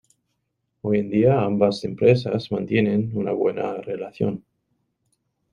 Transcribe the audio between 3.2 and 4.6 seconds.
buena relación.